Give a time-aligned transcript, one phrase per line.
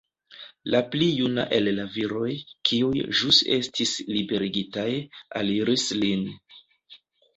[0.75, 2.31] La pli juna el la viroj,
[2.69, 4.89] kiuj ĵus estis liberigitaj,
[5.43, 6.29] aliris lin.